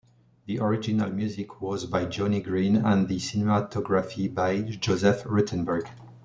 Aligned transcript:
The 0.47 0.57
original 0.57 1.11
music 1.11 1.61
was 1.61 1.85
by 1.85 2.05
Johnny 2.05 2.41
Green 2.41 2.75
and 2.77 3.07
the 3.07 3.19
cinematography 3.19 4.33
by 4.33 4.61
Joseph 4.61 5.21
Ruttenberg. 5.25 5.87